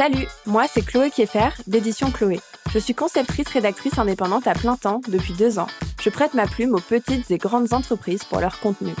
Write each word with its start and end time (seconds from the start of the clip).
Salut, 0.00 0.28
moi 0.46 0.64
c'est 0.66 0.80
Chloé 0.80 1.10
Kieffer 1.10 1.50
d'édition 1.66 2.10
Chloé. 2.10 2.40
Je 2.72 2.78
suis 2.78 2.94
conceptrice-rédactrice 2.94 3.98
indépendante 3.98 4.46
à 4.46 4.54
plein 4.54 4.76
temps 4.76 5.02
depuis 5.08 5.34
deux 5.34 5.58
ans. 5.58 5.66
Je 6.00 6.08
prête 6.08 6.32
ma 6.32 6.46
plume 6.46 6.74
aux 6.74 6.80
petites 6.80 7.30
et 7.30 7.36
grandes 7.36 7.74
entreprises 7.74 8.24
pour 8.24 8.40
leur 8.40 8.60
contenu. 8.60 8.92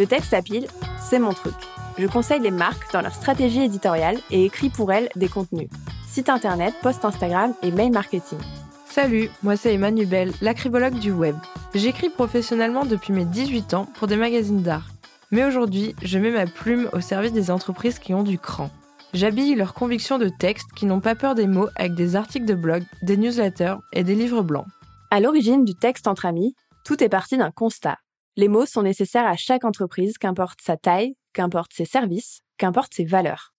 Le 0.00 0.06
texte 0.08 0.34
à 0.34 0.42
pile, 0.42 0.66
c'est 1.00 1.20
mon 1.20 1.32
truc. 1.32 1.54
Je 1.96 2.08
conseille 2.08 2.40
les 2.40 2.50
marques 2.50 2.92
dans 2.92 3.02
leur 3.02 3.14
stratégie 3.14 3.62
éditoriale 3.62 4.18
et 4.32 4.46
écris 4.46 4.68
pour 4.68 4.90
elles 4.92 5.08
des 5.14 5.28
contenus. 5.28 5.68
Site 6.08 6.28
internet, 6.28 6.74
post 6.82 7.04
Instagram 7.04 7.54
et 7.62 7.70
mail 7.70 7.92
marketing. 7.92 8.40
Salut, 8.84 9.30
moi 9.44 9.56
c'est 9.56 9.74
Emmanuel 9.74 10.32
l'acribologue 10.40 10.98
du 10.98 11.12
web. 11.12 11.36
J'écris 11.72 12.10
professionnellement 12.10 12.84
depuis 12.84 13.12
mes 13.12 13.26
18 13.26 13.74
ans 13.74 13.86
pour 13.94 14.08
des 14.08 14.16
magazines 14.16 14.62
d'art. 14.62 14.88
Mais 15.30 15.44
aujourd'hui, 15.44 15.94
je 16.02 16.18
mets 16.18 16.32
ma 16.32 16.46
plume 16.46 16.88
au 16.92 17.00
service 17.00 17.32
des 17.32 17.52
entreprises 17.52 18.00
qui 18.00 18.12
ont 18.12 18.24
du 18.24 18.40
cran. 18.40 18.70
J'habille 19.14 19.54
leurs 19.54 19.72
convictions 19.72 20.18
de 20.18 20.28
texte 20.28 20.70
qui 20.76 20.84
n'ont 20.84 21.00
pas 21.00 21.14
peur 21.14 21.34
des 21.34 21.46
mots 21.46 21.68
avec 21.76 21.94
des 21.94 22.14
articles 22.14 22.44
de 22.44 22.54
blog, 22.54 22.84
des 23.02 23.16
newsletters 23.16 23.76
et 23.92 24.04
des 24.04 24.14
livres 24.14 24.42
blancs. 24.42 24.66
À 25.10 25.20
l'origine 25.20 25.64
du 25.64 25.74
texte 25.74 26.06
entre 26.06 26.26
amis, 26.26 26.54
tout 26.84 27.02
est 27.02 27.08
parti 27.08 27.38
d'un 27.38 27.50
constat. 27.50 27.96
Les 28.36 28.48
mots 28.48 28.66
sont 28.66 28.82
nécessaires 28.82 29.26
à 29.26 29.36
chaque 29.36 29.64
entreprise, 29.64 30.18
qu'importe 30.18 30.60
sa 30.62 30.76
taille, 30.76 31.16
qu'importe 31.32 31.72
ses 31.72 31.86
services, 31.86 32.42
qu'importe 32.58 32.92
ses 32.92 33.06
valeurs. 33.06 33.54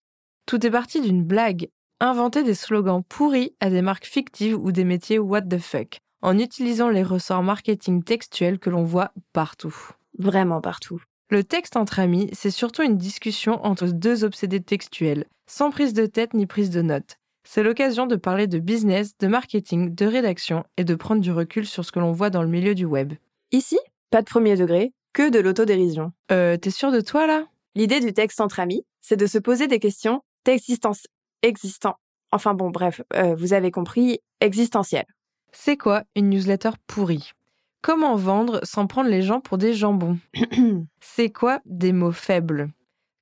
Tout 0.45 0.63
est 0.65 0.71
parti 0.71 1.01
d'une 1.01 1.23
blague. 1.23 1.69
Inventer 1.99 2.43
des 2.43 2.53
slogans 2.53 3.03
pourris 3.03 3.55
à 3.59 3.71
des 3.71 3.81
marques 3.81 4.05
fictives 4.05 4.55
ou 4.55 4.71
des 4.71 4.85
métiers 4.85 5.19
what 5.19 5.41
the 5.41 5.57
fuck, 5.57 5.97
en 6.21 6.37
utilisant 6.37 6.89
les 6.89 7.03
ressorts 7.03 7.43
marketing 7.43 8.03
textuels 8.03 8.59
que 8.59 8.69
l'on 8.69 8.83
voit 8.83 9.11
partout. 9.33 9.75
Vraiment 10.17 10.61
partout. 10.61 11.01
Le 11.31 11.43
texte 11.43 11.77
entre 11.77 11.99
amis, 11.99 12.27
c'est 12.33 12.49
surtout 12.49 12.81
une 12.81 12.97
discussion 12.97 13.63
entre 13.63 13.85
deux 13.85 14.23
obsédés 14.23 14.61
textuels, 14.61 15.25
sans 15.45 15.69
prise 15.69 15.93
de 15.93 16.07
tête 16.07 16.33
ni 16.33 16.47
prise 16.47 16.71
de 16.71 16.81
notes. 16.81 17.17
C'est 17.43 17.61
l'occasion 17.61 18.07
de 18.07 18.15
parler 18.15 18.47
de 18.47 18.57
business, 18.57 19.15
de 19.19 19.27
marketing, 19.27 19.93
de 19.93 20.07
rédaction 20.07 20.63
et 20.77 20.83
de 20.83 20.95
prendre 20.95 21.21
du 21.21 21.31
recul 21.31 21.67
sur 21.67 21.85
ce 21.85 21.91
que 21.91 21.99
l'on 21.99 22.13
voit 22.13 22.31
dans 22.31 22.41
le 22.41 22.47
milieu 22.47 22.73
du 22.73 22.85
web. 22.85 23.13
Ici, 23.51 23.77
pas 24.09 24.23
de 24.23 24.25
premier 24.25 24.55
degré, 24.55 24.91
que 25.13 25.29
de 25.29 25.37
l'autodérision. 25.37 26.13
Euh, 26.31 26.57
t'es 26.57 26.71
sûr 26.71 26.91
de 26.91 26.99
toi 26.99 27.27
là? 27.27 27.45
L'idée 27.75 27.99
du 27.99 28.11
texte 28.11 28.41
entre 28.41 28.59
amis, 28.59 28.83
c'est 28.99 29.15
de 29.15 29.27
se 29.27 29.37
poser 29.37 29.67
des 29.67 29.79
questions 29.79 30.21
d'existence, 30.45 31.05
existant. 31.43 31.97
Enfin 32.31 32.55
bon, 32.55 32.71
bref, 32.71 33.03
euh, 33.13 33.35
vous 33.35 33.53
avez 33.53 33.69
compris, 33.69 34.19
existentielles. 34.41 35.05
C'est 35.51 35.77
quoi 35.77 36.05
une 36.15 36.31
newsletter 36.31 36.71
pourrie? 36.87 37.33
Comment 37.81 38.17
vendre 38.17 38.59
sans 38.63 38.87
prendre 38.87 39.09
les 39.09 39.21
gens 39.21 39.39
pour 39.39 39.57
des 39.57 39.73
jambons? 39.73 40.17
C'est 40.99 41.29
quoi 41.29 41.61
des 41.65 41.93
mots 41.93 42.11
faibles? 42.11 42.69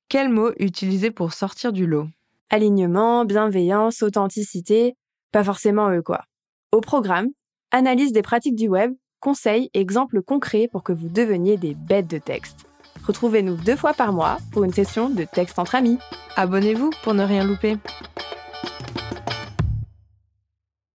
Quels 0.09 0.29
mots 0.29 0.51
utiliser 0.57 1.11
pour 1.11 1.33
sortir 1.33 1.71
du 1.71 1.85
lot? 1.85 2.07
Alignement, 2.49 3.23
bienveillance, 3.23 4.01
authenticité, 4.01 4.95
pas 5.31 5.43
forcément 5.43 5.91
eux 5.91 6.01
quoi. 6.01 6.23
Au 6.71 6.81
programme, 6.81 7.27
analyse 7.69 8.11
des 8.13 8.23
pratiques 8.23 8.55
du 8.55 8.67
web, 8.67 8.93
conseils 9.19 9.69
et 9.75 9.79
exemples 9.79 10.23
concrets 10.23 10.67
pour 10.71 10.81
que 10.81 10.93
vous 10.93 11.09
deveniez 11.09 11.57
des 11.57 11.75
bêtes 11.75 12.07
de 12.07 12.17
texte. 12.17 12.65
Retrouvez-nous 13.05 13.57
deux 13.57 13.75
fois 13.75 13.93
par 13.93 14.11
mois 14.11 14.37
pour 14.51 14.63
une 14.63 14.73
session 14.73 15.09
de 15.09 15.23
texte 15.23 15.59
entre 15.59 15.75
amis. 15.75 15.99
Abonnez-vous 16.35 16.89
pour 17.03 17.13
ne 17.13 17.23
rien 17.23 17.43
louper. 17.43 17.77